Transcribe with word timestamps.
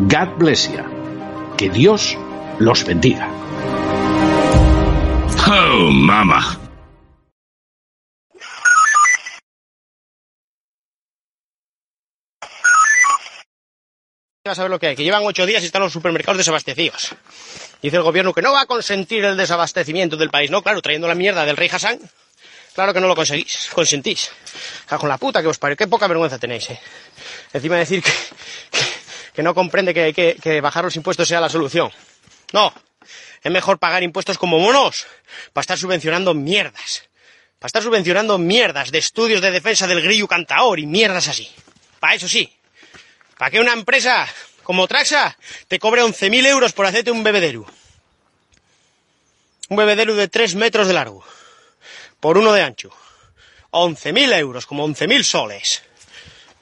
God 0.00 0.38
bless 0.38 0.70
you. 0.70 0.84
Que 1.56 1.68
Dios 1.68 2.16
los 2.60 2.84
bendiga. 2.84 3.28
Oh, 5.50 5.90
mama. 5.90 6.56
a 14.44 14.54
saber 14.54 14.70
lo 14.70 14.78
que 14.78 14.86
hay, 14.86 14.96
que 14.96 15.04
llevan 15.04 15.24
ocho 15.26 15.44
días 15.44 15.62
y 15.62 15.66
están 15.66 15.82
los 15.82 15.92
supermercados 15.92 16.38
desabastecidos. 16.38 17.14
Dice 17.82 17.96
el 17.96 18.02
gobierno 18.02 18.32
que 18.32 18.40
no 18.40 18.52
va 18.52 18.62
a 18.62 18.66
consentir 18.66 19.22
el 19.24 19.36
desabastecimiento 19.36 20.16
del 20.16 20.30
país. 20.30 20.50
No, 20.50 20.62
claro, 20.62 20.80
trayendo 20.80 21.06
la 21.06 21.14
mierda 21.14 21.44
del 21.44 21.56
rey 21.56 21.68
Hassan, 21.70 21.98
claro 22.72 22.94
que 22.94 23.00
no 23.00 23.08
lo 23.08 23.14
conseguís, 23.14 23.68
consentís. 23.74 24.30
Ja, 24.86 24.96
con 24.96 25.10
la 25.10 25.18
puta 25.18 25.42
que 25.42 25.48
os 25.48 25.58
pare, 25.58 25.76
qué 25.76 25.86
poca 25.86 26.06
vergüenza 26.06 26.38
tenéis, 26.38 26.70
eh. 26.70 26.80
Encima 27.52 27.74
de 27.74 27.80
decir 27.80 28.02
que, 28.02 28.10
que, 28.70 28.97
que 29.38 29.44
no 29.44 29.54
comprende 29.54 29.94
que, 29.94 30.12
que, 30.12 30.36
que 30.42 30.60
bajar 30.60 30.82
los 30.82 30.96
impuestos 30.96 31.28
sea 31.28 31.40
la 31.40 31.48
solución. 31.48 31.92
No, 32.52 32.74
es 33.40 33.52
mejor 33.52 33.78
pagar 33.78 34.02
impuestos 34.02 34.36
como 34.36 34.58
monos 34.58 35.06
para 35.52 35.62
estar 35.62 35.78
subvencionando 35.78 36.34
mierdas. 36.34 37.08
Para 37.60 37.68
estar 37.68 37.84
subvencionando 37.84 38.36
mierdas 38.38 38.90
de 38.90 38.98
estudios 38.98 39.40
de 39.40 39.52
defensa 39.52 39.86
del 39.86 40.02
grillo 40.02 40.26
cantaor 40.26 40.80
y 40.80 40.86
mierdas 40.86 41.28
así. 41.28 41.48
Para 42.00 42.16
eso 42.16 42.26
sí. 42.26 42.52
Para 43.36 43.52
que 43.52 43.60
una 43.60 43.74
empresa 43.74 44.26
como 44.64 44.88
Traxa 44.88 45.38
te 45.68 45.78
cobre 45.78 46.02
11.000 46.02 46.44
euros 46.48 46.72
por 46.72 46.86
hacerte 46.86 47.12
un 47.12 47.22
bebedero. 47.22 47.64
Un 49.68 49.76
bebedero 49.76 50.16
de 50.16 50.26
3 50.26 50.56
metros 50.56 50.88
de 50.88 50.94
largo. 50.94 51.24
Por 52.18 52.38
uno 52.38 52.52
de 52.52 52.62
ancho. 52.62 52.90
11.000 53.70 54.36
euros, 54.36 54.66
como 54.66 54.84
11.000 54.88 55.22
soles. 55.22 55.87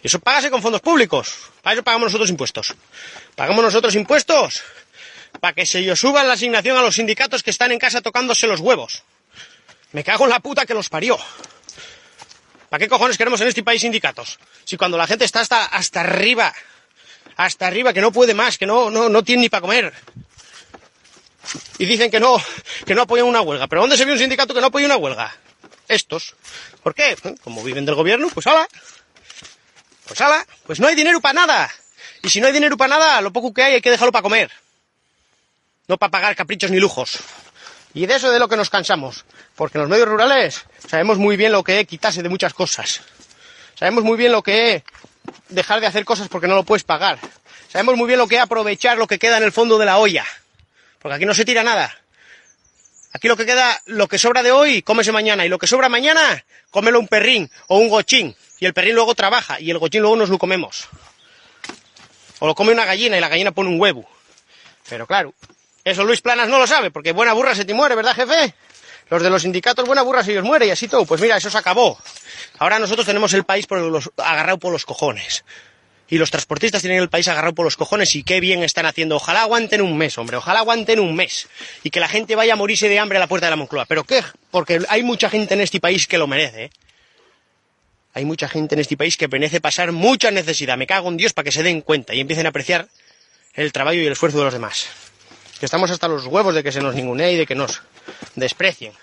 Eso 0.03 0.19
págase 0.21 0.51
con 0.51 0.63
fondos 0.63 0.81
públicos. 0.81 1.51
Para 1.63 1.75
eso 1.75 1.83
pagamos 1.83 2.07
nosotros 2.07 2.31
impuestos. 2.31 2.75
Pagamos 3.35 3.65
nosotros 3.65 3.95
impuestos 3.95 4.63
para 5.41 5.55
que 5.55 5.67
se 5.67 5.85
yo 5.85 5.97
suban 5.97 6.29
la 6.29 6.35
asignación 6.35 6.77
a 6.77 6.83
los 6.83 6.95
sindicatos 6.95 7.43
que 7.43 7.51
están 7.51 7.73
en 7.73 7.79
casa 7.79 8.01
tocándose 8.01 8.47
los 8.47 8.61
huevos. 8.61 9.03
Me 9.93 10.05
cago 10.05 10.25
en 10.25 10.31
la 10.31 10.41
puta 10.41 10.67
que 10.67 10.75
los 10.75 10.89
parió. 10.89 11.19
¿Para 12.69 12.85
qué 12.85 12.89
cojones 12.89 13.17
queremos 13.17 13.41
en 13.41 13.49
este 13.49 13.63
país 13.63 13.81
sindicatos? 13.81 14.39
Si 14.65 14.77
cuando 14.77 14.99
la 14.99 15.07
gente 15.07 15.25
está 15.25 15.41
hasta, 15.41 15.65
hasta 15.67 16.01
arriba, 16.01 16.53
hasta 17.37 17.67
arriba, 17.67 17.93
que 17.93 18.01
no 18.01 18.13
puede 18.13 18.35
más, 18.35 18.59
que 18.59 18.67
no, 18.67 18.91
no, 18.91 19.09
no 19.09 19.23
tiene 19.23 19.43
ni 19.43 19.49
para 19.49 19.61
comer. 19.61 19.93
Y 21.79 21.87
dicen 21.87 22.11
que 22.11 22.19
no, 22.19 22.37
que 22.85 22.95
no 22.95 23.03
apoyan 23.03 23.27
una 23.27 23.41
huelga. 23.41 23.69
¿Pero 23.69 23.83
dónde 23.83 23.97
se 23.97 24.05
ve 24.05 24.13
un 24.13 24.19
sindicato 24.19 24.53
que 24.53 24.61
no 24.61 24.67
apoya 24.67 24.87
una 24.87 24.97
huelga? 24.97 25.35
Estos. 25.87 26.35
¿Por 26.83 26.95
qué? 26.95 27.17
Como 27.45 27.63
viven 27.63 27.85
del 27.85 27.95
gobierno, 27.95 28.29
pues 28.35 28.47
ala. 28.49 28.67
Pues 30.07 30.21
ala, 30.21 30.47
pues 30.67 30.81
no 30.81 30.87
hay 30.87 30.95
dinero 30.95 31.21
para 31.21 31.35
nada. 31.35 31.71
Y 32.23 32.31
si 32.31 32.41
no 32.41 32.47
hay 32.47 32.53
dinero 32.53 32.77
para 32.77 32.97
nada, 32.97 33.21
lo 33.21 33.33
poco 33.33 33.53
que 33.53 33.63
hay 33.63 33.75
hay 33.75 33.81
que 33.81 33.91
dejarlo 33.91 34.13
para 34.13 34.23
comer. 34.23 34.51
No 35.89 35.99
para 35.99 36.11
pagar 36.11 36.37
caprichos 36.37 36.71
ni 36.71 36.79
lujos. 36.79 37.19
Y 37.95 38.07
de 38.07 38.17
eso 38.17 38.29
es 38.29 38.33
de 38.33 38.39
lo 38.39 38.49
que 38.49 38.57
nos 38.57 38.71
cansamos. 38.71 39.25
Porque 39.55 39.79
en 39.79 39.83
los 39.83 39.91
medios 39.91 40.09
rurales 40.09 40.65
sabemos 40.89 41.19
muy 41.19 41.37
bien 41.37 41.53
lo 41.53 41.65
que 41.65 41.81
es 41.81 41.87
quitarse 41.87 42.23
de 42.23 42.29
muchas 42.29 42.55
cosas. 42.55 43.01
Sabemos 43.75 44.05
muy 44.05 44.17
bien 44.17 44.33
lo 44.33 44.43
que 44.43 44.77
es 44.77 44.83
dejar 45.49 45.81
de 45.81 45.87
hacer 45.87 46.05
cosas 46.05 46.29
porque 46.29 46.49
no 46.49 46.55
lo 46.55 46.65
puedes 46.65 46.85
pagar. 46.85 47.19
Sabemos 47.69 47.97
muy 47.97 48.07
bien 48.07 48.19
lo 48.19 48.29
que 48.29 48.37
es 48.37 48.43
aprovechar 48.43 48.99
lo 48.99 49.07
que 49.07 49.19
queda 49.19 49.39
en 49.39 49.45
el 49.45 49.53
fondo 49.53 49.79
de 49.79 49.87
la 49.87 49.99
olla. 49.99 50.25
Porque 51.01 51.17
aquí 51.17 51.27
no 51.27 51.35
se 51.35 51.45
tira 51.45 51.63
nada. 51.63 51.95
Aquí 53.13 53.29
lo 53.29 53.37
que 53.37 53.47
queda, 53.47 53.81
lo 53.87 54.09
que 54.09 54.19
sobra 54.19 54.43
de 54.43 54.53
hoy, 54.53 54.83
cómese 54.83 55.11
mañana. 55.11 55.47
Y 55.47 55.49
lo 55.49 55.59
que 55.59 55.67
sobra 55.67 55.89
mañana, 55.89 56.45
cómelo 56.71 57.01
un 57.01 57.09
perrín 57.09 57.51
o 57.69 57.79
un 57.79 57.89
gochín. 57.89 58.37
Y 58.59 58.67
el 58.67 58.75
perrín 58.75 58.95
luego 58.95 59.15
trabaja 59.15 59.61
y 59.61 59.71
el 59.71 59.79
gochín 59.79 60.01
luego 60.03 60.17
nos 60.17 60.29
lo 60.29 60.39
comemos. 60.39 60.89
O 62.39 62.47
lo 62.47 62.55
come 62.55 62.73
una 62.73 62.85
gallina 62.85 63.17
y 63.17 63.21
la 63.21 63.29
gallina 63.29 63.53
pone 63.53 63.69
un 63.69 63.81
huevo. 63.81 64.09
Pero 64.89 65.07
claro, 65.07 65.35
eso 65.85 66.05
Luis 66.05 66.21
Planas 66.21 66.49
no 66.49 66.59
lo 66.59 66.67
sabe, 66.67 66.91
porque 66.91 67.13
buena 67.13 67.33
burra 67.33 67.55
se 67.55 67.65
te 67.65 67.75
muere, 67.75 67.95
¿verdad, 67.95 68.15
jefe? 68.15 68.55
Los 69.09 69.23
de 69.23 69.31
los 69.31 69.43
sindicatos, 69.43 69.87
buena 69.87 70.03
burra 70.03 70.25
se 70.25 70.33
ellos 70.33 70.45
muere 70.45 70.67
y 70.67 70.71
así 70.71 70.89
todo. 70.89 71.05
Pues 71.05 71.21
mira, 71.21 71.37
eso 71.37 71.49
se 71.49 71.59
acabó. 71.59 71.99
Ahora 72.59 72.79
nosotros 72.79 73.07
tenemos 73.07 73.33
el 73.35 73.45
país 73.45 73.67
por 73.67 73.79
los, 73.79 74.11
agarrado 74.17 74.59
por 74.59 74.73
los 74.73 74.85
cojones. 74.85 75.45
Y 76.09 76.19
los 76.19 76.31
transportistas 76.31 76.83
tienen 76.83 77.01
el 77.01 77.09
país 77.09 77.27
agarrado 77.29 77.55
por 77.55 77.65
los 77.65 77.77
cojones 77.77 78.15
y 78.15 78.23
qué 78.23 78.41
bien 78.41 78.63
están 78.63 78.87
haciendo. 78.87 79.17
Ojalá 79.17 79.43
aguanten 79.43 79.81
un 79.81 79.97
mes, 79.97 80.19
hombre, 80.19 80.37
ojalá 80.37 80.61
aguanten 80.61 81.01
un 81.01 81.15
mes. 81.15 81.49
Y 81.83 81.91
que 81.91 82.01
la 82.01 82.09
gente 82.09 82.37
vaya 82.37 82.55
a 82.55 82.57
morirse 82.57 82.89
de 82.89 82.99
hambre 82.99 83.19
a 83.19 83.21
la 83.21 83.27
puerta 83.27 83.47
de 83.47 83.51
la 83.51 83.57
Moncloa. 83.57 83.87
¿Pero 83.87 84.05
qué? 84.05 84.23
Porque 84.51 84.81
hay 84.89 85.03
mucha 85.03 85.31
gente 85.31 85.55
en 85.55 85.61
este 85.61 85.81
país 85.81 86.07
que 86.07 86.19
lo 86.19 86.27
merece, 86.27 86.65
¿eh? 86.65 86.71
Hay 88.17 88.25
mucha 88.25 88.49
gente 88.49 88.75
en 88.75 88.81
este 88.81 88.97
país 88.97 89.19
que 89.19 89.29
merece 89.29 89.61
pasar 89.61 89.93
mucha 89.93 90.31
necesidad. 90.31 90.79
Me 90.79 90.87
cago 90.87 91.11
en 91.11 91.19
Dios 91.19 91.35
para 91.35 91.45
que 91.45 91.53
se 91.53 91.63
den 91.63 91.83
cuenta 91.83 92.15
y 92.15 92.21
empiecen 92.21 92.47
a 92.47 92.49
apreciar 92.49 92.89
el 93.53 93.73
trabajo 93.73 93.93
y 93.93 94.07
el 94.07 94.13
esfuerzo 94.13 94.39
de 94.39 94.45
los 94.45 94.55
demás. 94.55 94.87
Que 95.61 95.67
estamos 95.67 95.91
hasta 95.91 96.09
los 96.09 96.25
huevos 96.25 96.55
de 96.55 96.63
que 96.63 96.73
se 96.73 96.81
nos 96.81 96.95
ningunee 96.95 97.33
y 97.33 97.37
de 97.37 97.45
que 97.45 97.55
nos 97.55 97.83
desprecien. 98.35 98.95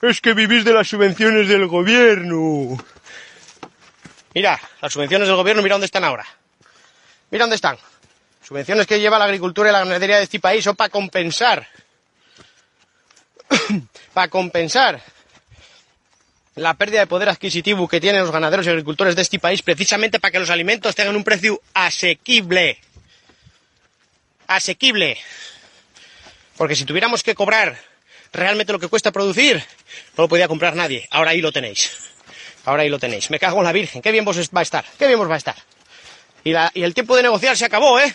Es 0.00 0.22
que 0.22 0.32
vivís 0.32 0.64
de 0.64 0.72
las 0.72 0.88
subvenciones 0.88 1.46
del 1.46 1.66
gobierno. 1.66 2.82
Mira, 4.32 4.58
las 4.80 4.90
subvenciones 4.90 5.28
del 5.28 5.36
gobierno, 5.36 5.60
mira 5.60 5.74
dónde 5.74 5.84
están 5.84 6.04
ahora. 6.04 6.24
Mira 7.30 7.42
dónde 7.42 7.56
están. 7.56 7.76
Subvenciones 8.42 8.86
que 8.86 8.98
lleva 8.98 9.18
la 9.18 9.26
agricultura 9.26 9.68
y 9.68 9.72
la 9.72 9.80
ganadería 9.80 10.16
de 10.16 10.22
este 10.22 10.40
país 10.40 10.64
son 10.64 10.74
para 10.74 10.88
compensar. 10.88 11.68
para 14.14 14.28
compensar 14.28 15.02
la 16.56 16.74
pérdida 16.74 17.00
de 17.00 17.06
poder 17.06 17.28
adquisitivo 17.28 17.88
que 17.88 18.00
tienen 18.00 18.22
los 18.22 18.30
ganaderos 18.30 18.66
y 18.66 18.70
agricultores 18.70 19.16
de 19.16 19.22
este 19.22 19.38
país, 19.38 19.62
precisamente 19.62 20.20
para 20.20 20.32
que 20.32 20.38
los 20.38 20.50
alimentos 20.50 20.94
tengan 20.94 21.16
un 21.16 21.24
precio 21.24 21.60
asequible. 21.74 22.78
Asequible. 24.46 25.18
Porque 26.56 26.76
si 26.76 26.84
tuviéramos 26.84 27.22
que 27.22 27.34
cobrar 27.34 27.76
realmente 28.32 28.72
lo 28.72 28.78
que 28.78 28.88
cuesta 28.88 29.10
producir, 29.10 29.56
no 30.16 30.24
lo 30.24 30.28
podía 30.28 30.48
comprar 30.48 30.76
nadie. 30.76 31.08
Ahora 31.10 31.30
ahí 31.30 31.40
lo 31.40 31.50
tenéis. 31.50 31.90
Ahora 32.64 32.82
ahí 32.82 32.88
lo 32.88 32.98
tenéis. 32.98 33.30
Me 33.30 33.38
cago 33.38 33.58
en 33.58 33.64
la 33.64 33.72
Virgen. 33.72 34.00
Qué 34.00 34.12
bien 34.12 34.24
vos 34.24 34.38
va 34.54 34.60
a 34.60 34.62
estar. 34.62 34.84
Qué 34.98 35.06
bien 35.06 35.18
vos 35.18 35.28
va 35.28 35.34
a 35.34 35.38
estar. 35.38 35.56
Y, 36.44 36.52
la, 36.52 36.70
y 36.74 36.82
el 36.82 36.94
tiempo 36.94 37.16
de 37.16 37.22
negociar 37.22 37.56
se 37.56 37.64
acabó, 37.64 37.98
¿eh? 37.98 38.14